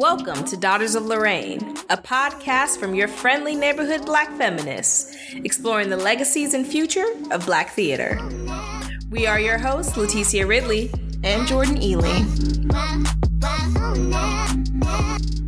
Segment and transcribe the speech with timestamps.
[0.00, 5.98] Welcome to Daughters of Lorraine, a podcast from your friendly neighborhood black feminists, exploring the
[5.98, 8.18] legacies and future of black theater.
[9.10, 10.90] We are your hosts, Leticia Ridley
[11.22, 12.16] and Jordan Ealey.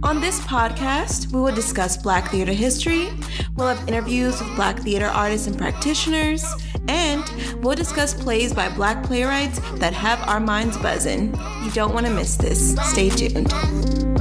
[0.02, 3.08] On this podcast, we will discuss Black theater history,
[3.56, 6.44] we'll have interviews with Black theater artists and practitioners,
[6.88, 7.24] and
[7.64, 11.34] we'll discuss plays by Black playwrights that have our minds buzzing.
[11.64, 12.76] You don't want to miss this.
[12.90, 14.11] Stay tuned.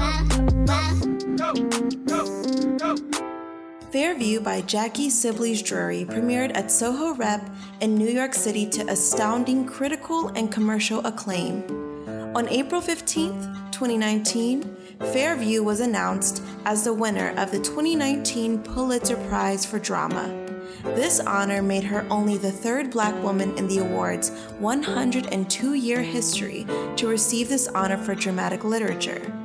[3.92, 7.50] Fairview by Jackie Sibblies Drury premiered at Soho Rep
[7.82, 11.64] in New York City to astounding critical and commercial acclaim.
[12.34, 13.34] On April 15,
[13.72, 14.78] 2019,
[15.12, 20.30] Fairview was announced as the winner of the 2019 Pulitzer Prize for Drama.
[20.84, 26.66] This honor made her only the third black woman in the award's 102 year history
[26.96, 29.41] to receive this honor for dramatic literature.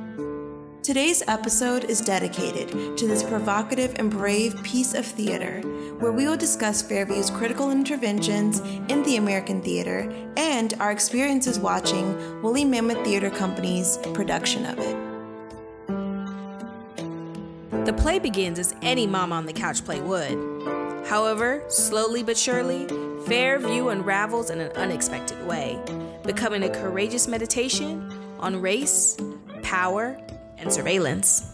[0.87, 5.59] Today's episode is dedicated to this provocative and brave piece of theater,
[5.99, 12.41] where we will discuss Fairview's critical interventions in the American theater and our experiences watching
[12.41, 14.95] Woolly Mammoth Theater Company's production of it.
[17.85, 21.05] The play begins as any mom on the couch play would.
[21.05, 22.87] However, slowly but surely,
[23.25, 25.77] Fairview unravels in an unexpected way,
[26.23, 29.17] becoming a courageous meditation on race,
[29.63, 30.17] power,
[30.57, 31.53] and surveillance.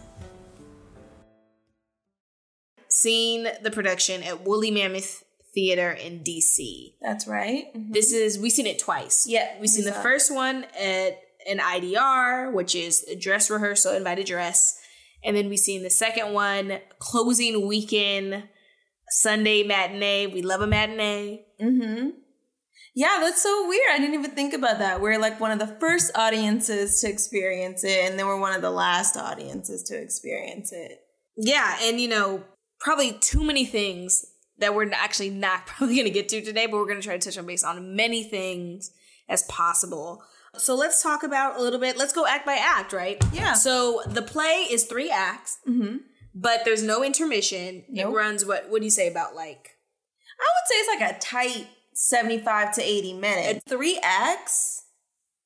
[2.89, 5.23] Seen the production at Woolly Mammoth
[5.53, 6.93] Theater in DC.
[7.01, 7.65] That's right.
[7.75, 7.91] Mm-hmm.
[7.91, 9.25] This is we've seen it twice.
[9.27, 14.25] Yeah, we've seen the first one at an IDR, which is a dress rehearsal, invited
[14.27, 14.79] dress
[15.23, 18.43] and then we've seen the second one, closing weekend,
[19.09, 20.27] Sunday matinee.
[20.27, 21.45] We love a matinee.
[21.61, 22.09] Mm-hmm.
[22.95, 23.89] Yeah, that's so weird.
[23.91, 25.01] I didn't even think about that.
[25.01, 28.61] We're like one of the first audiences to experience it, and then we're one of
[28.61, 30.99] the last audiences to experience it.
[31.35, 32.43] Yeah, and you know,
[32.79, 34.25] probably too many things
[34.59, 37.17] that we're actually not probably going to get to today, but we're going to try
[37.17, 38.91] to touch on base on many things
[39.27, 40.23] as possible.
[40.55, 41.97] So let's talk about a little bit.
[41.97, 43.23] Let's go act by act, right?
[43.33, 43.53] Yeah.
[43.53, 45.97] So the play is three acts, mm-hmm.
[46.35, 47.83] but there's no intermission.
[47.89, 48.13] Nope.
[48.13, 48.69] It runs what?
[48.69, 49.71] What do you say about like?
[50.39, 53.61] I would say it's like a tight seventy-five to eighty minutes.
[53.67, 54.85] Three acts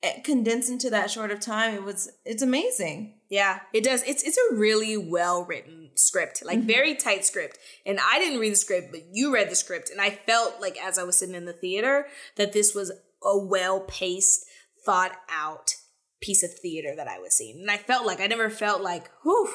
[0.04, 1.74] eh, condensed into that short of time.
[1.76, 2.10] It was.
[2.26, 3.16] It's amazing.
[3.30, 4.04] Yeah, it does.
[4.04, 6.68] It's it's a really well written script, like mm-hmm.
[6.68, 7.58] very tight script.
[7.86, 10.78] And I didn't read the script, but you read the script, and I felt like
[10.82, 12.92] as I was sitting in the theater that this was
[13.24, 14.46] a well paced
[14.86, 15.74] thought out
[16.22, 17.60] piece of theater that I was seeing.
[17.60, 19.50] And I felt like I never felt like, whew,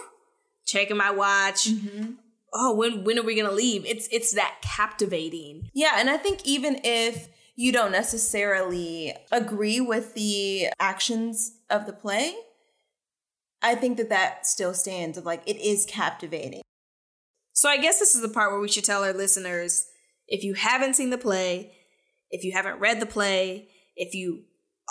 [0.67, 1.69] checking my watch.
[1.69, 2.13] Mm-hmm.
[2.53, 3.85] Oh, when when are we gonna leave?
[3.87, 5.71] It's it's that captivating.
[5.73, 11.93] Yeah, and I think even if you don't necessarily agree with the actions of the
[11.93, 12.35] play,
[13.63, 16.63] I think that that still stands of like it is captivating.
[17.53, 19.87] So I guess this is the part where we should tell our listeners
[20.27, 21.73] if you haven't seen the play,
[22.31, 24.45] if you haven't read the play, if you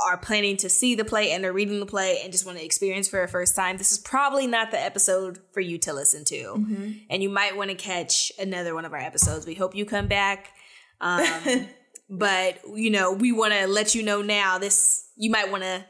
[0.08, 2.66] are planning to see the play and are reading the play and just want to
[2.66, 6.24] experience for a first time, this is probably not the episode for you to listen
[6.26, 6.36] to.
[6.36, 6.92] Mm-hmm.
[7.10, 9.46] And you might want to catch another one of our episodes.
[9.46, 10.54] We hope you come back.
[11.00, 11.68] Um,
[12.10, 15.86] but, you know, we want to let you know now this, you might want to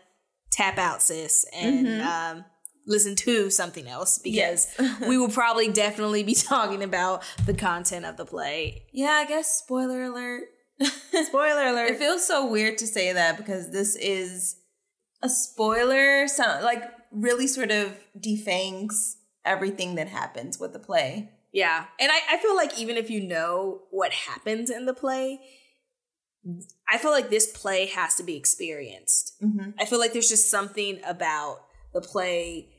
[0.52, 2.08] tap out, sis, and mm-hmm.
[2.08, 2.46] um,
[2.86, 5.02] listen to something else because yes.
[5.08, 8.84] we will probably definitely be talking about the content of the play.
[8.92, 10.44] Yeah, I guess spoiler alert
[11.26, 11.92] spoiler alert.
[11.92, 14.58] It feels so weird to say that because this is
[15.22, 21.30] a spoiler sound like really sort of defangs everything that happens with the play.
[21.52, 21.86] Yeah.
[22.00, 25.42] And I, I feel like even if you know what happens in the play,
[26.90, 29.34] I feel like this play has to be experienced.
[29.44, 29.72] Mm-hmm.
[29.80, 31.60] I feel like there's just something about
[31.94, 32.70] the play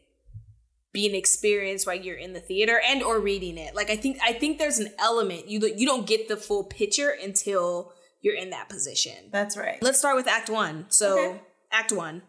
[0.93, 3.75] being experienced while you're in the theater and or reading it.
[3.75, 7.15] Like I think I think there's an element you you don't get the full picture
[7.23, 9.31] until you're in that position.
[9.31, 9.83] That's right.
[9.83, 10.87] Let's start with Act One.
[10.89, 11.41] So okay.
[11.71, 12.23] Act One.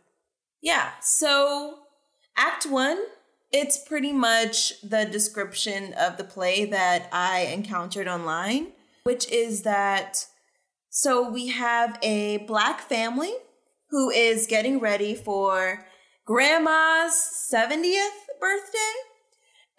[0.62, 0.91] Yeah.
[1.02, 1.79] So
[2.37, 2.99] Act One,
[3.52, 8.67] it's pretty much the description of the play that I encountered online,
[9.03, 10.26] which is that
[10.90, 13.34] so we have a black family
[13.90, 15.85] who is getting ready for
[16.26, 17.14] grandma's
[17.52, 18.09] 70th
[18.43, 18.93] birthday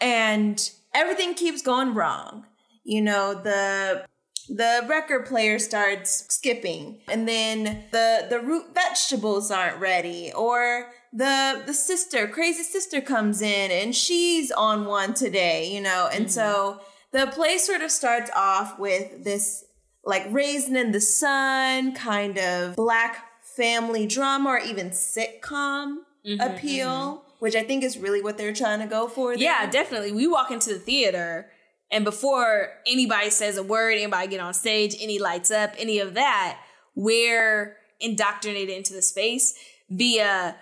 [0.00, 2.46] and everything keeps going wrong.
[2.84, 4.06] You know, the
[4.48, 11.62] the record player starts skipping and then the the root vegetables aren't ready or the
[11.64, 16.30] the sister crazy sister comes in and she's on one today you know and mm-hmm.
[16.30, 16.78] so
[17.12, 19.64] the play sort of starts off with this
[20.04, 23.24] like Raisin in the Sun kind of black
[23.56, 28.54] family drama or even sitcom mm-hmm, appeal mm-hmm which I think is really what they're
[28.54, 29.34] trying to go for.
[29.34, 29.44] There.
[29.44, 30.12] Yeah, definitely.
[30.12, 31.50] We walk into the theater,
[31.90, 36.14] and before anybody says a word, anybody get on stage, any lights up, any of
[36.14, 36.58] that,
[36.94, 39.54] we're indoctrinated into the space
[39.90, 40.56] via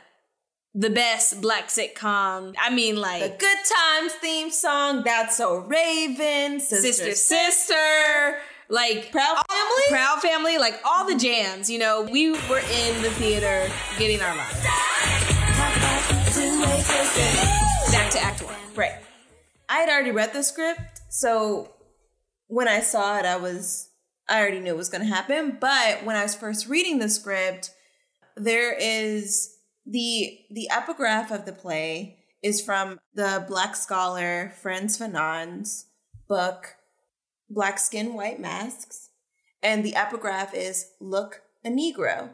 [0.75, 2.53] the best black sitcom.
[2.61, 5.05] I mean, like the Good Times theme song.
[5.05, 8.39] That's so Raven, sister, sister, sister
[8.69, 11.71] like Proud Family, Proud Family, like all the jams.
[11.71, 15.32] You know, we were in the theater getting our lives.
[16.63, 18.95] Back to Act One, right?
[19.69, 21.73] I had already read the script, so
[22.47, 23.91] when I saw it, I was
[24.29, 25.59] I already knew it was going to happen.
[25.61, 27.71] But when I was first reading the script,
[28.37, 29.57] there is
[29.87, 35.87] the the epigraph of the play is from the black scholar Frantz Fanon's
[36.29, 36.77] book
[37.51, 39.11] Black Skin, White Masks.
[39.63, 42.31] And the epigraph is Look a Negro.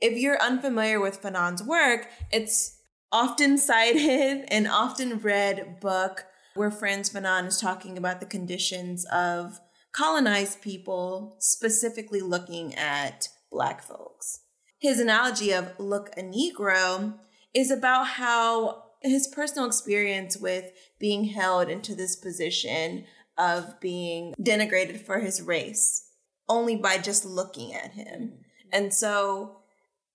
[0.00, 2.79] If you're unfamiliar with Fanon's work, it's
[3.12, 9.60] often cited and often read book where Frantz Fanon is talking about the conditions of
[9.92, 14.40] colonized people, specifically looking at black folks.
[14.78, 17.18] His analogy of look a Negro
[17.54, 23.04] is about how his personal experience with being held into this position
[23.38, 26.06] of being denigrated for his race
[26.48, 28.40] only by just looking at him.
[28.72, 29.60] And so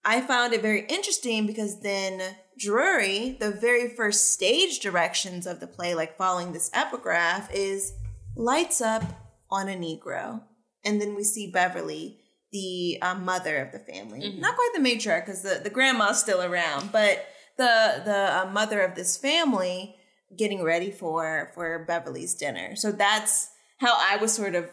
[0.04, 2.22] I found it very interesting because then
[2.58, 7.94] Drury, the very first stage directions of the play, like following this epigraph, is
[8.36, 9.04] lights up
[9.52, 10.42] on a Negro.
[10.84, 12.20] And then we see Beverly,
[12.52, 14.22] the um, mother of the family.
[14.22, 14.40] Mm-hmm.
[14.40, 17.26] Not quite the matriarch because the, the grandma's still around, but
[17.58, 19.96] the, the uh, mother of this family
[20.38, 22.76] getting ready for for Beverly's dinner.
[22.76, 24.70] So that's how I was sort of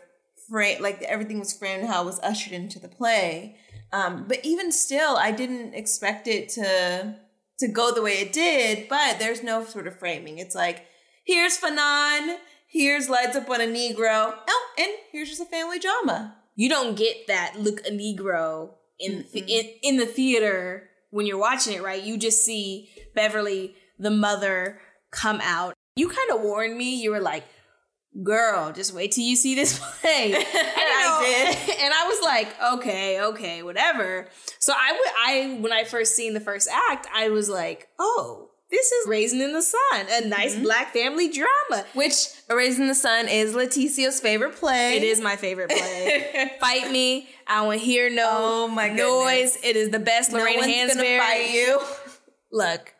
[0.48, 3.56] framed, like everything was framed how I was ushered into the play.
[3.92, 7.16] Um, but even still, I didn't expect it to
[7.58, 8.88] to go the way it did.
[8.88, 10.38] But there's no sort of framing.
[10.38, 10.86] It's like
[11.24, 12.36] here's Fanon,
[12.68, 16.36] here's lights up on a Negro, oh, and here's just a family drama.
[16.54, 19.38] You don't get that look a Negro in mm-hmm.
[19.48, 22.02] in in the theater when you're watching it, right?
[22.02, 25.74] You just see Beverly, the mother, come out.
[25.94, 27.00] You kind of warned me.
[27.02, 27.44] You were like,
[28.22, 30.32] girl, just wait till you see this play.
[30.34, 31.78] and I did.
[31.82, 34.28] And I was like, okay, okay, whatever.
[34.60, 38.50] So I would I when I first seen the first act, I was like, oh,
[38.70, 40.62] this is Raisin in the Sun, a nice mm-hmm.
[40.62, 41.84] black family drama.
[41.94, 42.14] Which
[42.48, 44.96] Raisin in the Sun is Leticia's favorite play.
[44.96, 46.52] It is my favorite play.
[46.60, 47.28] fight me.
[47.46, 49.58] I want to hear no oh my noise.
[49.62, 50.32] It is the best.
[50.32, 51.18] No Lorraine Hansberry.
[51.18, 51.80] fight you.
[52.52, 52.94] Look,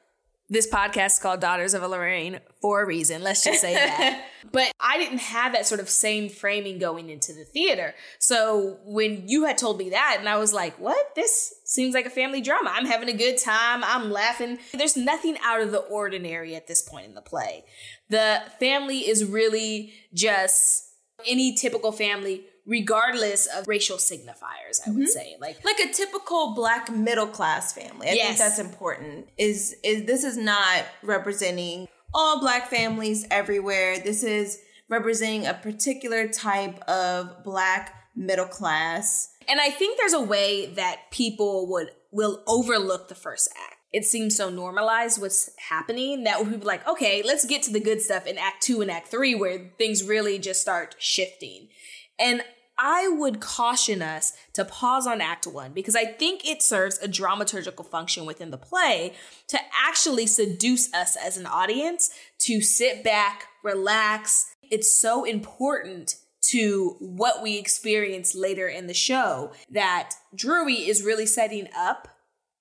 [0.53, 3.23] this podcast is called Daughters of a Lorraine for a reason.
[3.23, 4.27] Let's just say that.
[4.53, 7.95] but I didn't have that sort of same framing going into the theater.
[8.19, 11.15] So when you had told me that, and I was like, what?
[11.15, 12.71] This seems like a family drama.
[12.71, 13.83] I'm having a good time.
[13.83, 14.59] I'm laughing.
[14.75, 17.65] There's nothing out of the ordinary at this point in the play.
[18.11, 20.85] The family is really just
[21.27, 25.05] any typical family regardless of racial signifiers i would mm-hmm.
[25.07, 28.27] say like like a typical black middle class family i yes.
[28.27, 34.61] think that's important is is this is not representing all black families everywhere this is
[34.89, 41.01] representing a particular type of black middle class and i think there's a way that
[41.11, 46.61] people would will overlook the first act it seems so normalized what's happening that we'd
[46.61, 49.35] be like, okay, let's get to the good stuff in act two and act three
[49.35, 51.69] where things really just start shifting.
[52.19, 52.43] And
[52.79, 57.09] I would caution us to pause on Act One because I think it serves a
[57.09, 59.15] dramaturgical function within the play
[59.49, 64.55] to actually seduce us as an audience to sit back, relax.
[64.71, 71.27] It's so important to what we experience later in the show that Drury is really
[71.27, 72.09] setting up.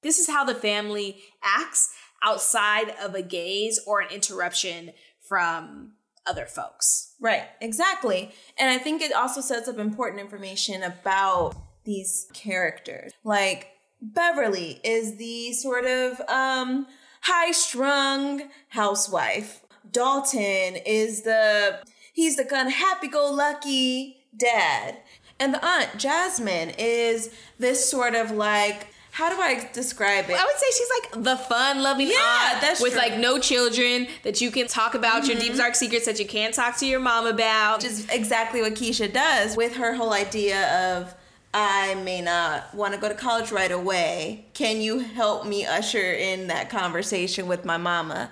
[0.03, 1.89] This is how the family acts
[2.21, 5.93] outside of a gaze or an interruption from
[6.25, 7.13] other folks.
[7.19, 8.31] Right, exactly.
[8.59, 13.11] And I think it also sets up important information about these characters.
[13.23, 13.69] Like
[14.01, 16.87] Beverly is the sort of um
[17.23, 19.61] high-strung housewife.
[19.91, 21.79] Dalton is the
[22.13, 24.97] he's the kind of happy-go-lucky dad.
[25.39, 30.37] And the aunt Jasmine is this sort of like how do I describe it?
[30.39, 33.01] I would say she's like the fun loving yeah, aunt with true.
[33.01, 35.31] like no children that you can talk about mm-hmm.
[35.31, 37.83] your deep dark secrets that you can't talk to your mom about.
[37.83, 41.13] Which is exactly what Keisha does with her whole idea of
[41.53, 44.45] I may not want to go to college right away.
[44.53, 48.31] Can you help me usher in that conversation with my mama?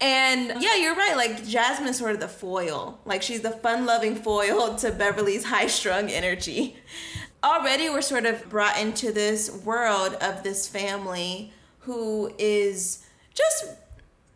[0.00, 1.16] And yeah, you're right.
[1.16, 3.00] Like Jasmine is sort of the foil.
[3.06, 6.76] Like she's the fun loving foil to Beverly's high strung energy
[7.42, 13.04] already we're sort of brought into this world of this family who is
[13.34, 13.66] just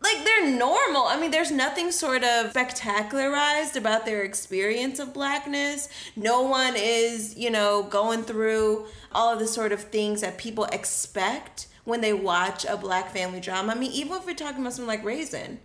[0.03, 1.05] like they're normal.
[1.05, 5.89] I mean, there's nothing sort of spectacularized about their experience of blackness.
[6.17, 10.65] No one is, you know, going through all of the sort of things that people
[10.67, 13.73] expect when they watch a black family drama.
[13.73, 15.61] I mean, even if we're talking about something like Raisin,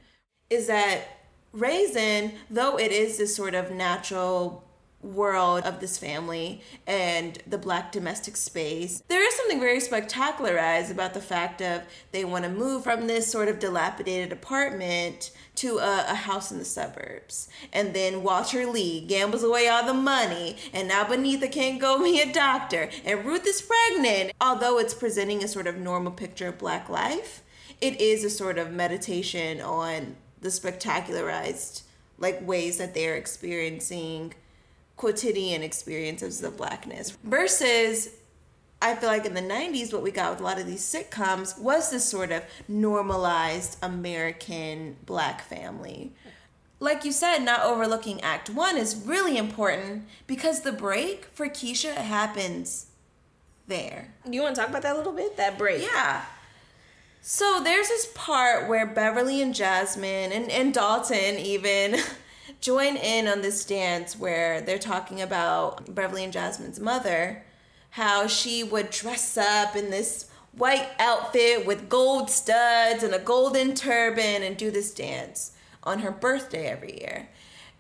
[0.49, 1.01] is that
[1.51, 4.66] Raisin, though it is this sort of natural
[5.01, 9.01] world of this family and the black domestic space.
[9.07, 13.31] There is something very spectacularized about the fact of they want to move from this
[13.31, 17.47] sort of dilapidated apartment to a, a, house in the suburbs.
[17.71, 22.19] And then Walter Lee gambles away all the money, and now Beneatha can't go be
[22.19, 24.33] a doctor, and Ruth is pregnant.
[24.41, 27.43] Although it's presenting a sort of normal picture of black life,
[27.81, 31.83] it is a sort of meditation on the spectacularized
[32.19, 34.33] like ways that they're experiencing
[34.97, 38.09] quotidian experiences of blackness versus
[38.81, 41.59] I feel like in the 90s, what we got with a lot of these sitcoms
[41.59, 46.13] was this sort of normalized American black family.
[46.79, 51.95] Like you said, not overlooking Act One is really important because the break for Keisha
[51.95, 52.87] happens
[53.67, 54.13] there.
[54.29, 55.37] You want to talk about that a little bit?
[55.37, 55.81] That break.
[55.81, 56.23] Yeah.
[57.21, 61.97] So there's this part where Beverly and Jasmine and, and Dalton even
[62.61, 67.43] join in on this dance where they're talking about Beverly and Jasmine's mother,
[67.91, 73.75] how she would dress up in this white outfit with gold studs and a golden
[73.75, 75.51] turban and do this dance
[75.83, 77.29] on her birthday every year.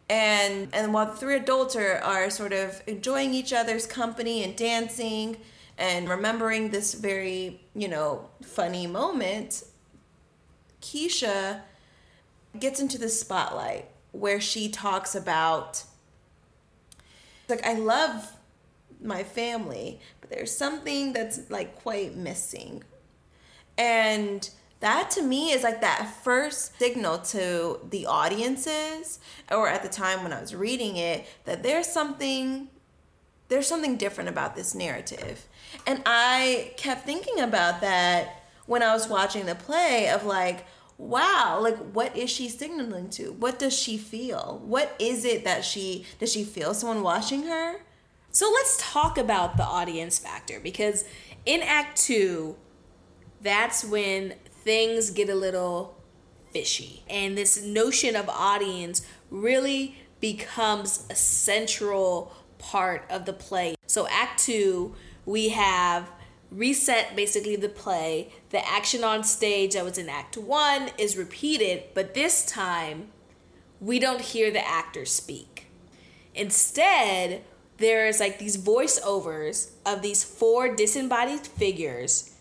[0.09, 4.55] And and while the three adults are, are sort of enjoying each other's company and
[4.55, 5.37] dancing
[5.77, 9.63] and remembering this very, you know, funny moment,
[10.81, 11.61] Keisha
[12.57, 15.83] gets into the spotlight where she talks about
[17.49, 18.33] like I love
[19.01, 22.83] my family, but there's something that's like quite missing.
[23.77, 24.49] And
[24.79, 29.19] that to me is like that first signal to the audiences
[29.51, 32.69] or at the time when I was reading it that there's something
[33.49, 35.47] there's something different about this narrative.
[35.85, 40.65] And I kept thinking about that when I was watching the play of like
[40.97, 43.31] wow like what is she signaling to?
[43.33, 44.61] What does she feel?
[44.65, 47.81] What is it that she does she feel someone watching her?
[48.31, 51.05] So let's talk about the audience factor because
[51.45, 52.55] in act 2
[53.41, 55.95] that's when things get a little
[56.51, 63.75] fishy and this notion of audience really becomes a central part of the play.
[63.85, 66.09] So act 2 we have
[66.51, 68.31] reset basically the play.
[68.49, 73.09] The action on stage that was in Act One is repeated, but this time
[73.79, 75.67] we don't hear the actors speak.
[76.33, 77.43] Instead,
[77.77, 82.33] there's like these voiceovers of these four disembodied figures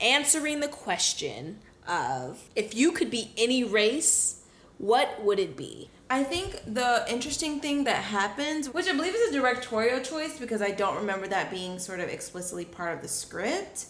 [0.00, 4.42] answering the question of if you could be any race,
[4.78, 5.90] what would it be?
[6.12, 10.60] I think the interesting thing that happens, which I believe is a directorial choice because
[10.60, 13.86] I don't remember that being sort of explicitly part of the script,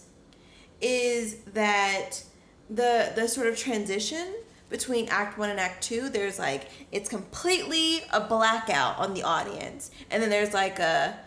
[0.79, 2.23] is that
[2.69, 4.35] the the sort of transition
[4.69, 9.91] between act 1 and act 2 there's like it's completely a blackout on the audience.
[10.09, 11.19] And then there's like a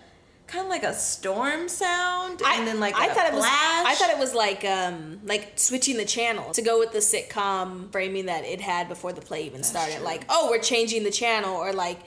[0.46, 3.94] kind of like a storm sound and I, then like I thought it was I
[3.96, 8.26] thought it was like um like switching the channel to go with the sitcom framing
[8.26, 9.96] that it had before the play even That's started.
[9.96, 10.04] True.
[10.04, 12.00] Like, oh, we're changing the channel or like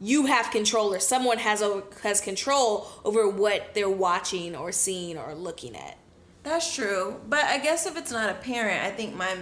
[0.00, 5.16] you have control or someone has a, has control over what they're watching or seeing
[5.16, 5.96] or looking at.
[6.42, 7.20] That's true.
[7.28, 9.36] But I guess if it's not apparent, I think my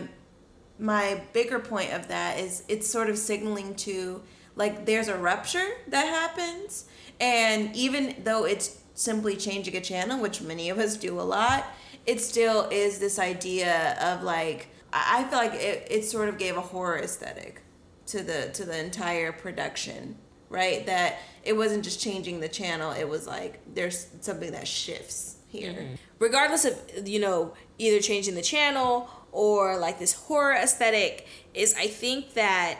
[0.79, 4.23] my bigger point of that is it's sort of signaling to
[4.57, 6.87] like there's a rupture that happens
[7.23, 11.65] and even though it's simply changing a channel, which many of us do a lot,
[12.05, 16.57] it still is this idea of like I feel like it, it sort of gave
[16.57, 17.63] a horror aesthetic
[18.07, 20.17] to the to the entire production,
[20.49, 20.85] right?
[20.85, 25.73] That it wasn't just changing the channel, it was like there's something that shifts here.
[25.75, 25.95] Mm-hmm.
[26.19, 31.87] Regardless of you know either changing the channel or like this horror aesthetic is I
[31.87, 32.79] think that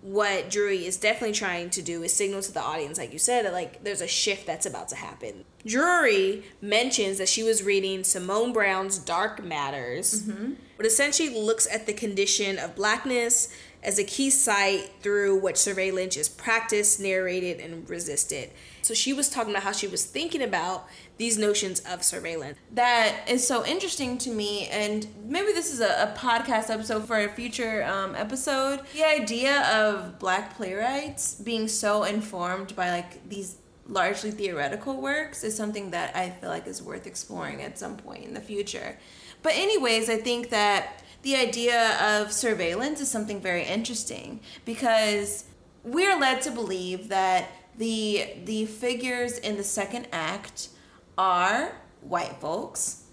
[0.00, 3.44] what Drury is definitely trying to do is signal to the audience, like you said,
[3.44, 5.44] that like there's a shift that's about to happen.
[5.66, 10.52] Drury mentions that she was reading Simone Browne's Dark Matters, mm-hmm.
[10.76, 13.52] but essentially looks at the condition of blackness
[13.82, 18.50] as a key site through which surveillance is practiced, narrated, and resisted.
[18.82, 22.58] So she was talking about how she was thinking about these notions of surveillance.
[22.72, 27.18] That is so interesting to me, and maybe this is a, a podcast episode for
[27.18, 28.80] a future um, episode.
[28.94, 35.56] The idea of black playwrights being so informed by like these largely theoretical works is
[35.56, 38.98] something that I feel like is worth exploring at some point in the future.
[39.42, 45.44] But anyways, I think that the idea of surveillance is something very interesting because
[45.84, 50.68] we're led to believe that the the figures in the second act
[51.16, 53.04] are white folks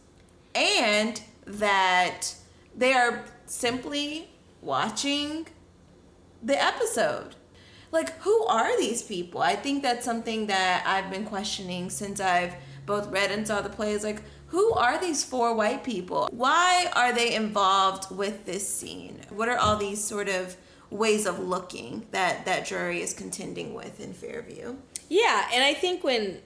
[0.54, 2.36] and that
[2.76, 4.30] they are simply
[4.62, 5.48] watching
[6.42, 7.36] the episode.
[7.92, 9.42] Like, who are these people?
[9.42, 13.70] I think that's something that I've been questioning since I've both read and saw the
[13.70, 14.04] plays.
[14.04, 16.30] Like, who are these four white people?
[16.32, 19.22] Why are they involved with this scene?
[19.30, 20.56] What are all these sort of
[20.90, 24.75] ways of looking that that Drury is contending with in Fairview?
[25.10, 26.40] Yeah, and I think when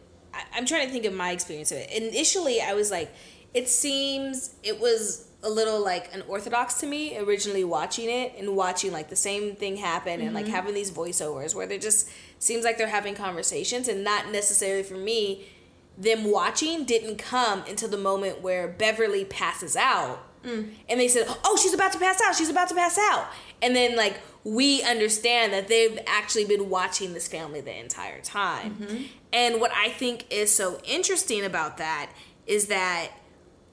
[0.53, 1.91] I'm trying to think of my experience of it.
[1.91, 3.13] Initially, I was like,
[3.53, 8.91] it seems it was a little like unorthodox to me originally watching it and watching
[8.91, 10.27] like the same thing happen mm-hmm.
[10.27, 10.53] and like mm-hmm.
[10.53, 14.95] having these voiceovers where they just seems like they're having conversations and not necessarily for
[14.95, 15.47] me
[15.99, 20.25] them watching didn't come until the moment where Beverly passes out.
[20.43, 20.71] Mm.
[20.87, 22.33] And they said, "Oh, she's about to pass out.
[22.35, 23.27] She's about to pass out."
[23.61, 28.75] And then like we understand that they've actually been watching this family the entire time.
[28.75, 29.03] Mm-hmm.
[29.33, 32.11] And what I think is so interesting about that
[32.47, 33.09] is that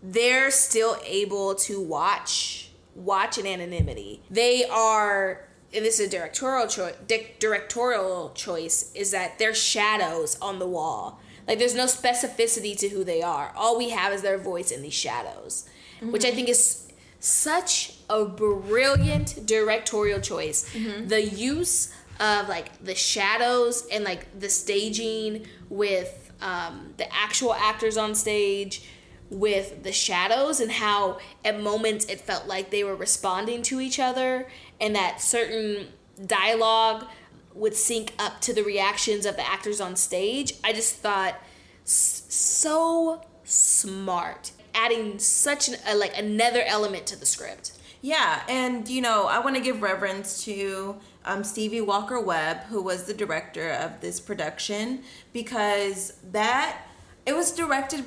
[0.02, 4.22] they're still able to watch watch in anonymity.
[4.30, 6.94] They are and this is a directorial choice
[7.38, 11.20] directorial choice is that they're shadows on the wall.
[11.46, 13.52] Like there's no specificity to who they are.
[13.56, 15.68] All we have is their voice in these shadows,
[16.00, 16.12] mm-hmm.
[16.12, 20.72] which I think is such a brilliant directorial choice.
[20.74, 21.08] Mm-hmm.
[21.08, 27.96] The use of like the shadows and like the staging with um, the actual actors
[27.96, 28.88] on stage
[29.30, 33.98] with the shadows and how at moments it felt like they were responding to each
[33.98, 34.46] other
[34.80, 35.88] and that certain
[36.24, 37.06] dialogue
[37.56, 40.54] would sync up to the reactions of the actors on stage.
[40.62, 41.40] I just thought
[41.84, 47.72] so smart, adding such an, a, like another element to the script.
[48.02, 52.82] Yeah, and you know, I want to give reverence to um, Stevie Walker Webb, who
[52.82, 56.82] was the director of this production, because that
[57.24, 58.04] it was directed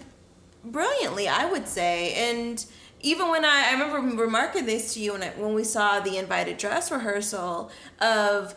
[0.63, 2.63] brilliantly, I would say, and
[3.01, 6.17] even when I, I remember remarking this to you when, I, when we saw the
[6.17, 8.55] invited dress rehearsal of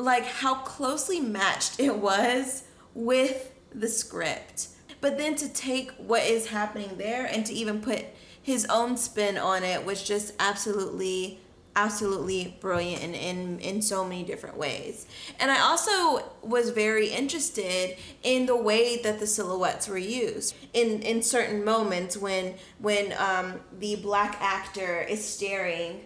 [0.00, 4.68] like how closely matched it was with the script.
[5.00, 8.04] But then to take what is happening there and to even put
[8.42, 11.40] his own spin on it was just absolutely
[11.76, 15.06] absolutely brilliant in, in in so many different ways
[15.38, 21.00] and i also was very interested in the way that the silhouettes were used in
[21.02, 26.00] in certain moments when when um the black actor is staring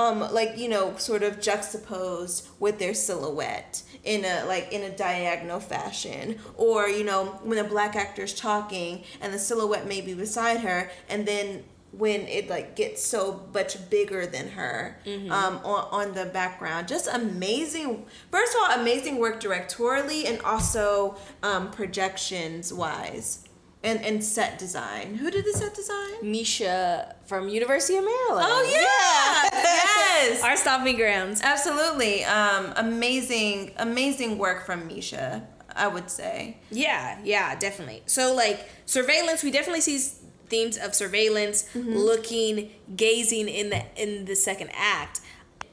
[0.00, 4.90] um like you know sort of juxtaposed with their silhouette in a like in a
[4.90, 6.38] diagonal fashion.
[6.56, 10.60] Or you know when a black actor is talking and the silhouette may be beside
[10.60, 15.30] her and then when it like gets so much bigger than her mm-hmm.
[15.32, 16.88] um, on, on the background.
[16.88, 23.44] Just amazing first of all amazing work directorially and also um, projections wise
[23.82, 25.14] and and set design.
[25.14, 26.10] Who did the set design?
[26.22, 28.46] Misha from University of Maryland.
[28.48, 31.40] Oh yeah, yes, our stomping grounds.
[31.42, 35.46] Absolutely, um, amazing, amazing work from Misha.
[35.74, 36.58] I would say.
[36.72, 38.02] Yeah, yeah, definitely.
[38.06, 39.98] So like surveillance, we definitely see
[40.48, 41.94] themes of surveillance, mm-hmm.
[41.94, 45.20] looking, gazing in the in the second act.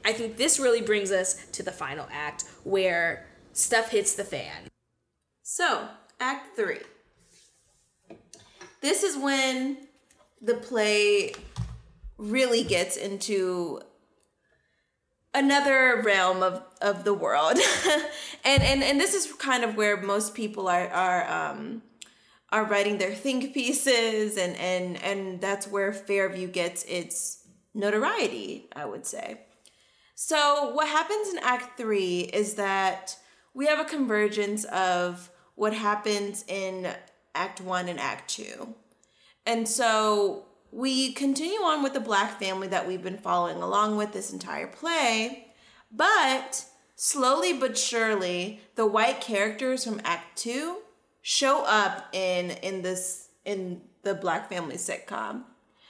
[0.04, 4.68] I think this really brings us to the final act where stuff hits the fan.
[5.42, 5.88] So,
[6.20, 6.78] act 3
[8.80, 9.78] this is when
[10.40, 11.32] the play
[12.16, 13.80] really gets into
[15.34, 17.58] another realm of, of the world.
[18.44, 21.82] And, and and this is kind of where most people are are um
[22.50, 28.86] are writing their think pieces and and and that's where fairview gets its notoriety i
[28.86, 29.40] would say.
[30.14, 33.16] So what happens in act three is that
[33.54, 36.94] we have a convergence of what happens in
[37.34, 38.74] Act One and Act Two.
[39.46, 44.12] And so we continue on with the black family that we've been following along with
[44.12, 45.46] this entire play,
[45.90, 46.64] but
[46.96, 50.78] slowly but surely, the white characters from Act Two
[51.22, 55.42] show up in in this in the black family sitcom.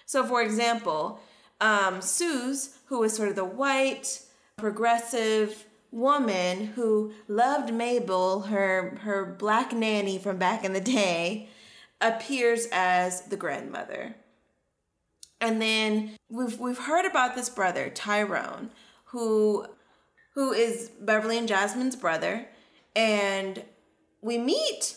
[0.07, 1.21] So, for example,
[1.61, 4.23] um, Suze, who is sort of the white,
[4.57, 11.49] progressive woman who loved Mabel, her her black nanny from back in the day,
[12.01, 14.17] appears as the grandmother.
[15.41, 18.71] And then we've we've heard about this brother, Tyrone,
[19.07, 19.67] who
[20.35, 22.47] who is Beverly and Jasmine's brother,
[22.95, 23.63] and
[24.21, 24.97] we meet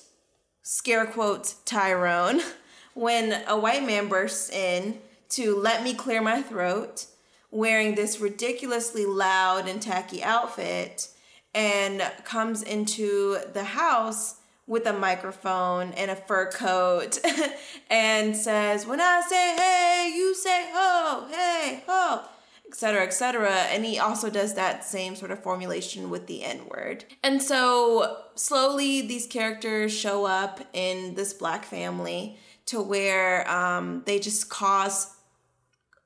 [0.64, 2.42] scare quotes Tyrone
[2.94, 5.00] when a white man bursts in
[5.30, 7.06] to let me clear my throat,
[7.52, 11.10] wearing this ridiculously loud and tacky outfit,
[11.54, 14.38] and comes into the house
[14.68, 17.20] with a microphone and a fur coat
[17.90, 22.22] and says, When I say hey, you say ho, hey, ho,
[22.68, 23.52] etc., etc.
[23.52, 27.04] And he also does that same sort of formulation with the N word.
[27.22, 32.38] And so slowly these characters show up in this black family
[32.68, 35.16] to where um, they just cause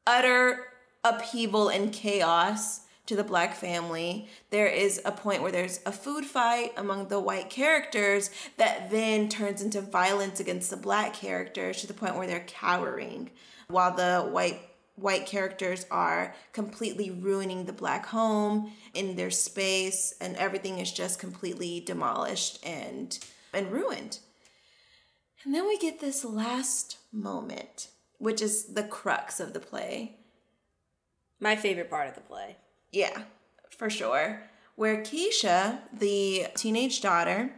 [0.08, 0.66] utter
[1.06, 4.28] upheaval and chaos to the black family.
[4.50, 9.30] There is a point where there's a food fight among the white characters that then
[9.30, 13.30] turns into violence against the black characters to the point where they're cowering
[13.68, 14.60] while the white
[14.96, 21.20] white characters are completely ruining the black home in their space and everything is just
[21.20, 23.20] completely demolished and
[23.54, 24.20] and ruined.
[25.44, 30.18] And then we get this last moment, which is the crux of the play.
[31.46, 32.56] My favorite part of the play.
[32.92, 33.22] Yeah,
[33.70, 34.42] for sure.
[34.78, 37.52] Where Keisha, the teenage daughter,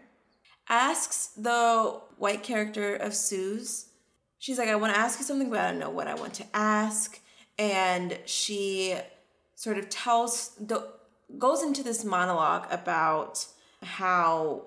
[0.67, 3.85] asks the white character of Suze,
[4.39, 6.33] she's like, I want to ask you something, but I don't know what I want
[6.33, 7.21] to ask.
[7.57, 8.97] And she
[9.55, 10.85] sort of tells, the,
[11.37, 13.45] goes into this monologue about
[13.81, 14.63] how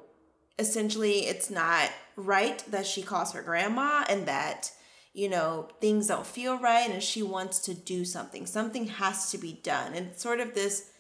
[0.59, 4.73] essentially it's not right that she calls her grandma and that
[5.13, 8.47] you know, things don't feel right and she wants to do something.
[8.47, 9.95] Something has to be done.
[9.95, 10.91] And sort of this,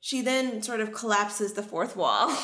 [0.00, 2.36] she then sort of collapses the fourth wall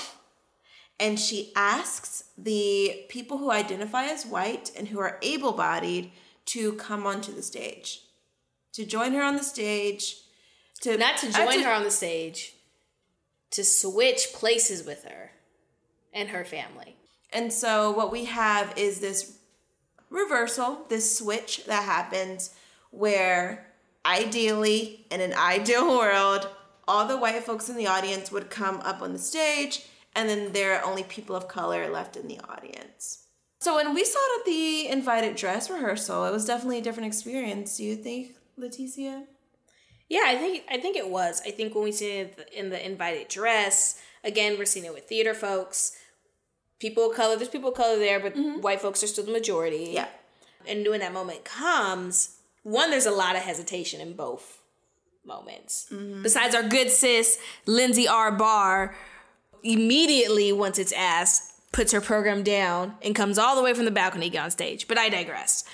[1.01, 6.13] and she asks the people who identify as white and who are able bodied
[6.47, 8.03] to come onto the stage,
[8.73, 10.17] to join her on the stage.
[10.83, 12.55] To, Not to join uh, to, her on the stage,
[13.51, 15.33] to switch places with her
[16.15, 16.97] and her family.
[17.33, 19.40] And so what we have is this
[20.11, 22.55] reversal, this switch that happens
[22.91, 23.67] where
[24.05, 26.49] ideally, in an ideal world,
[26.89, 30.53] all the white folks in the audience would come up on the stage, and then
[30.53, 33.25] there are only people of color left in the audience.
[33.61, 37.07] So when we saw it at the invited dress rehearsal, it was definitely a different
[37.07, 37.77] experience.
[37.77, 39.25] Do you think, Leticia?
[40.09, 41.41] Yeah, I think I think it was.
[41.47, 45.09] I think when we see it in the invited dress, again, we're seeing it with
[45.09, 45.97] theater folks
[46.81, 48.61] people of color, there's people of color there, but mm-hmm.
[48.61, 49.91] white folks are still the majority.
[49.93, 50.09] Yeah.
[50.67, 54.61] And when that moment comes, one, there's a lot of hesitation in both
[55.25, 55.87] moments.
[55.93, 56.23] Mm-hmm.
[56.23, 58.33] Besides our good sis, Lindsay R.
[58.33, 58.97] Barr,
[59.63, 63.91] immediately once it's asked, puts her program down and comes all the way from the
[63.91, 64.89] balcony to get on stage.
[64.89, 65.65] But I digress.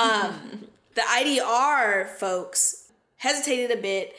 [0.00, 4.14] Um, the IDR folks hesitated a bit.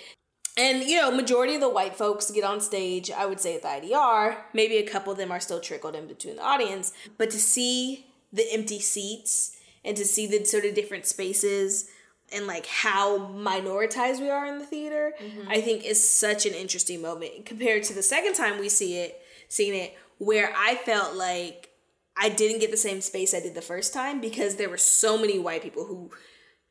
[0.58, 3.62] And you know, majority of the white folks get on stage, I would say at
[3.62, 7.30] the IDR, maybe a couple of them are still trickled in between the audience, but
[7.32, 11.90] to see the empty seats and to see the sort of different spaces
[12.34, 15.50] and like how minoritized we are in the theater, mm-hmm.
[15.50, 19.22] I think is such an interesting moment compared to the second time we see it,
[19.48, 21.70] seeing it where I felt like
[22.18, 25.18] I didn't get the same space I did the first time because there were so
[25.18, 26.12] many white people who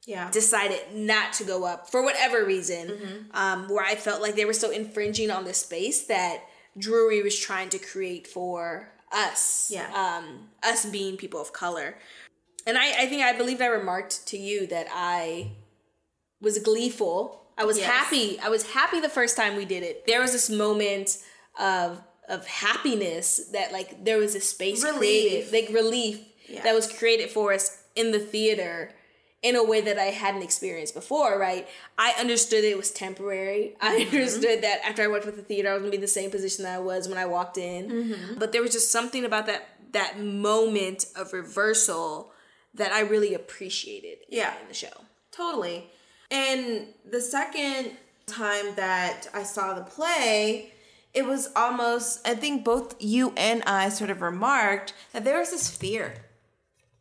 [0.07, 0.31] yeah.
[0.31, 3.37] decided not to go up for whatever reason, mm-hmm.
[3.37, 6.45] um, where I felt like they were so infringing on the space that
[6.77, 9.91] Drury was trying to create for us, yeah.
[9.95, 11.97] um, us being people of color.
[12.67, 15.53] And I, I think I believe I remarked to you that I
[16.41, 17.43] was gleeful.
[17.57, 17.87] I was yes.
[17.87, 18.39] happy.
[18.41, 20.07] I was happy the first time we did it.
[20.07, 21.19] There was this moment
[21.59, 24.99] of of happiness that like there was a space relief.
[24.99, 26.63] created, like relief yeah.
[26.63, 28.91] that was created for us in the theater
[29.45, 31.69] in a way that I hadn't experienced before, right?
[31.99, 33.77] I understood it was temporary.
[33.79, 34.17] I mm-hmm.
[34.17, 36.31] understood that after I worked with the theater, I was gonna be in the same
[36.31, 37.91] position that I was when I walked in.
[37.91, 38.39] Mm-hmm.
[38.39, 42.33] But there was just something about that that moment of reversal
[42.73, 44.55] that I really appreciated yeah.
[44.63, 44.89] in the show.
[45.31, 45.89] Totally.
[46.31, 47.93] And the second
[48.27, 50.73] time that I saw the play,
[51.13, 55.53] it was almost, I think both you and I sort of remarked that there was
[55.53, 56.24] this fear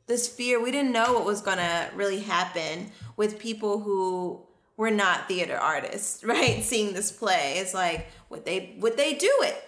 [0.08, 4.42] this fear we didn't know what was going to really happen with people who
[4.78, 6.64] were not theater artists right?
[6.64, 7.56] Seeing this play.
[7.58, 9.64] It's like would they would they do it?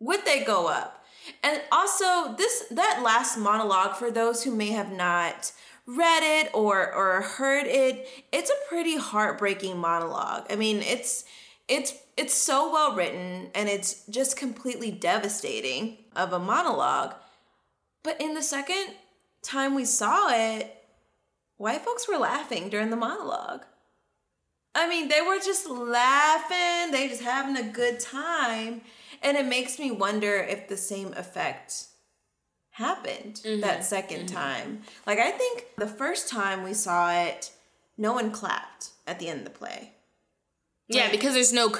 [0.00, 1.04] Would they go up?
[1.42, 5.52] And also this that last monologue for those who may have not
[5.86, 10.46] read it or or heard it it's a pretty heartbreaking monologue.
[10.50, 11.24] I mean it's
[11.66, 17.14] it's it's so well written and it's just completely devastating of a monologue.
[18.02, 18.94] But in the second
[19.48, 20.74] time we saw it,
[21.56, 23.64] white folks were laughing during the monologue.
[24.74, 28.82] I mean, they were just laughing, they just having a good time.
[29.22, 31.86] And it makes me wonder if the same effect
[32.70, 33.60] happened mm-hmm.
[33.60, 34.26] that 2nd mm-hmm.
[34.26, 34.82] time.
[35.06, 37.50] Like, I think the first time we saw it,
[37.96, 39.92] no one clapped at the end of the play.
[40.90, 41.70] Yeah, because there's no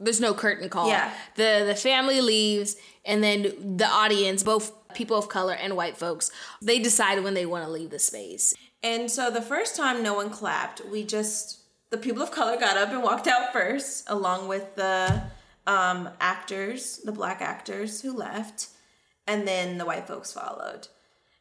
[0.00, 0.88] there's no curtain call.
[0.88, 1.12] Yeah.
[1.36, 6.32] The the family leaves and then the audience, both people of color and white folks,
[6.60, 8.54] they decide when they want to leave the space.
[8.82, 12.76] And so the first time no one clapped, we just the people of color got
[12.76, 15.22] up and walked out first, along with the
[15.66, 18.68] um, actors, the black actors who left,
[19.26, 20.88] and then the white folks followed.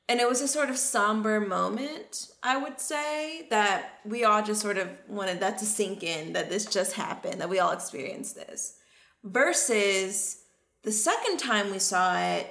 [0.07, 4.61] And it was a sort of somber moment, I would say, that we all just
[4.61, 8.35] sort of wanted that to sink in, that this just happened, that we all experienced
[8.35, 8.75] this.
[9.23, 10.43] Versus
[10.83, 12.47] the second time we saw it,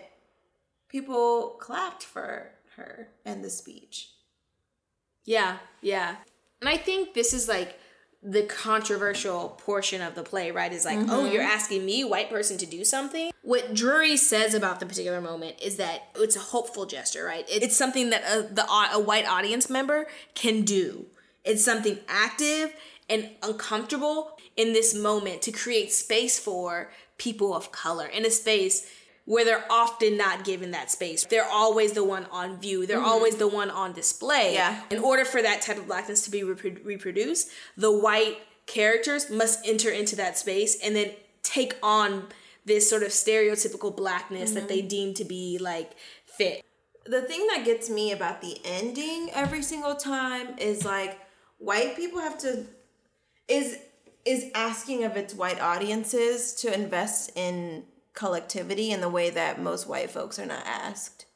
[0.94, 4.10] people clapped for her and the speech.
[5.26, 6.14] Yeah, yeah.
[6.60, 7.76] And I think this is like
[8.22, 10.72] the controversial portion of the play, right?
[10.72, 11.32] Is like, oh, mm-hmm.
[11.32, 13.32] you're asking me, white person, to do something.
[13.42, 17.44] What Drury says about the particular moment is that it's a hopeful gesture, right?
[17.48, 21.06] It's something that a, the a white audience member can do.
[21.44, 22.72] It's something active
[23.10, 28.86] and uncomfortable in this moment to create space for people of color in a space
[29.26, 31.24] where they're often not given that space.
[31.24, 32.86] They're always the one on view.
[32.86, 33.06] They're mm-hmm.
[33.06, 34.54] always the one on display.
[34.54, 34.82] Yeah.
[34.90, 39.66] In order for that type of blackness to be repro- reproduced, the white characters must
[39.66, 41.10] enter into that space and then
[41.42, 42.28] take on
[42.64, 44.68] this sort of stereotypical blackness that mm-hmm.
[44.68, 45.92] they deem to be like
[46.26, 46.64] fit.
[47.04, 51.18] the thing that gets me about the ending every single time is like
[51.58, 52.64] white people have to
[53.48, 53.78] is
[54.24, 59.88] is asking of its white audiences to invest in collectivity in the way that most
[59.88, 61.26] white folks are not asked.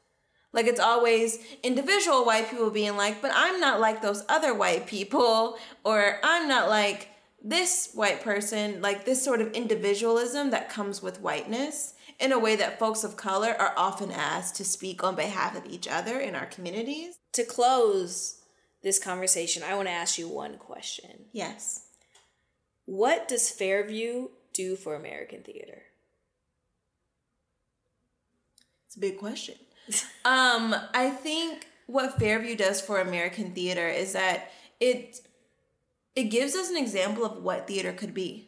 [0.51, 4.87] Like it's always individual white people being like, but I'm not like those other white
[4.87, 7.09] people, or I'm not like
[7.43, 12.55] this white person, like this sort of individualism that comes with whiteness in a way
[12.55, 16.35] that folks of color are often asked to speak on behalf of each other in
[16.35, 17.15] our communities.
[17.33, 18.41] To close
[18.81, 21.25] this conversation, I want to ask you one question.
[21.31, 21.85] Yes.
[22.85, 25.83] What does Fairview do for American theater?
[28.89, 29.53] It's a big question.
[30.25, 34.49] um, I think what Fairview does for American theater is that
[34.79, 35.21] it
[36.15, 38.47] it gives us an example of what theater could be.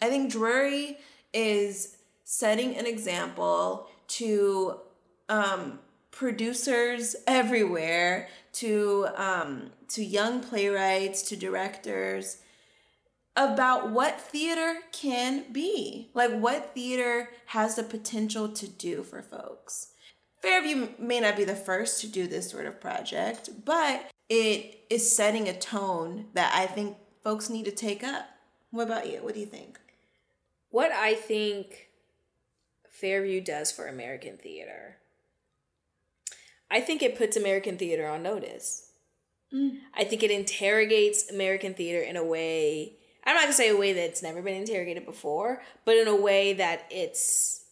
[0.00, 0.96] I think Drury
[1.34, 4.80] is setting an example to
[5.28, 5.78] um,
[6.10, 12.38] producers everywhere, to um, to young playwrights, to directors
[13.36, 19.88] about what theater can be, like what theater has the potential to do for folks.
[20.40, 25.14] Fairview may not be the first to do this sort of project, but it is
[25.14, 28.26] setting a tone that I think folks need to take up.
[28.70, 29.18] What about you?
[29.18, 29.78] What do you think?
[30.70, 31.88] What I think
[32.88, 34.96] Fairview does for American theater,
[36.70, 38.90] I think it puts American theater on notice.
[39.54, 39.78] Mm.
[39.94, 42.96] I think it interrogates American theater in a way,
[43.26, 46.52] I'm not gonna say a way that's never been interrogated before, but in a way
[46.54, 47.64] that it's,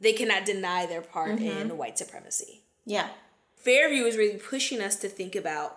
[0.00, 1.76] they cannot deny their part in mm-hmm.
[1.76, 2.62] white supremacy.
[2.86, 3.08] Yeah.
[3.56, 5.76] Fairview is really pushing us to think about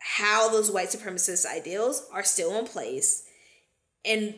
[0.00, 3.24] how those white supremacist ideals are still in place
[4.04, 4.34] and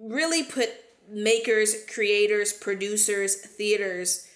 [0.00, 0.70] really put
[1.10, 4.26] makers, creators, producers, theaters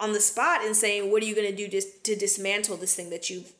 [0.00, 2.94] on the spot and saying, "What are you going to do dis- to dismantle this
[2.94, 3.52] thing that you've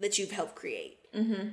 [0.00, 1.50] that you've helped create?" Mm-hmm.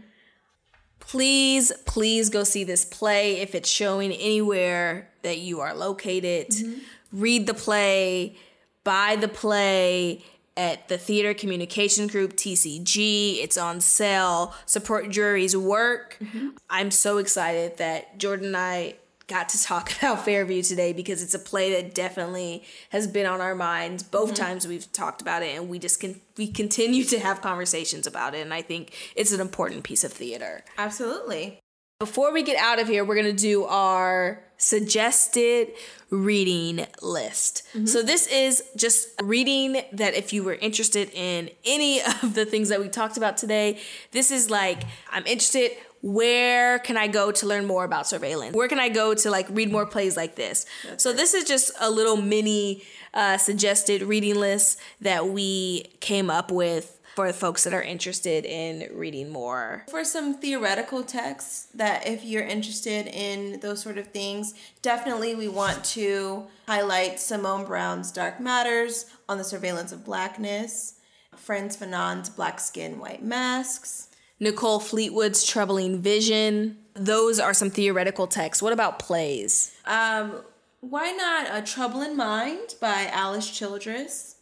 [1.10, 6.50] Please, please go see this play if it's showing anywhere that you are located.
[6.50, 6.80] Mm-hmm.
[7.12, 8.36] Read the play,
[8.84, 10.24] buy the play
[10.56, 13.42] at the Theater Communication Group TCG.
[13.42, 14.54] It's on sale.
[14.68, 16.18] Support Drury's work.
[16.22, 16.50] Mm-hmm.
[16.70, 18.94] I'm so excited that Jordan and I
[19.30, 23.40] got to talk about Fairview today because it's a play that definitely has been on
[23.40, 24.44] our minds both mm-hmm.
[24.44, 28.36] times we've talked about it and we just can we continue to have conversations about
[28.36, 30.66] it and I think it's an important piece of theater.
[30.78, 31.60] Absolutely.
[32.00, 35.74] Before we get out of here, we're going to do our suggested
[36.10, 37.64] reading list.
[37.74, 37.88] Mm-hmm.
[37.88, 42.70] So, this is just reading that if you were interested in any of the things
[42.70, 43.80] that we talked about today,
[44.12, 45.72] this is like, I'm interested.
[46.02, 48.56] Where can I go to learn more about surveillance?
[48.56, 50.66] Where can I go to like read more plays like this?
[50.98, 52.84] so, this is just a little mini
[53.14, 58.88] uh, suggested reading list that we came up with for folks that are interested in
[58.96, 59.84] reading more.
[59.90, 65.50] For some theoretical texts that if you're interested in those sort of things, definitely we
[65.50, 70.96] want to highlight Simone Browne's Dark Matters on the surveillance of blackness,
[71.36, 74.09] Frantz Fanon's Black Skin, White Masks.
[74.40, 76.78] Nicole Fleetwood's Troubling Vision.
[76.94, 78.62] Those are some theoretical texts.
[78.62, 79.76] What about plays?
[79.86, 80.42] Um,
[80.82, 84.36] why not A Trouble in Mind by Alice Childress?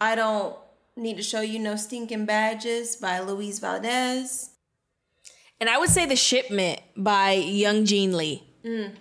[0.00, 0.56] I Don't
[0.96, 4.50] Need to Show You No Stinking Badges by Louise Valdez.
[5.60, 8.42] And I would say The Shipment by Young Jean Lee.
[8.64, 8.94] Mm.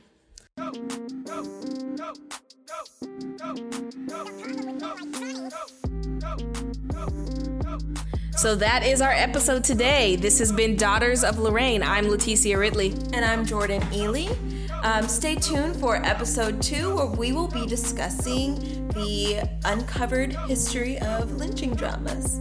[8.38, 10.16] So that is our episode today.
[10.16, 11.82] This has been Daughters of Lorraine.
[11.82, 12.94] I'm Leticia Ridley.
[13.12, 14.30] And I'm Jordan Ealey.
[14.84, 21.32] Um, stay tuned for episode two, where we will be discussing the uncovered history of
[21.38, 22.40] lynching dramas.